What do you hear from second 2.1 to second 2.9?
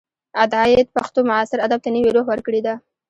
روح ورکړې ده.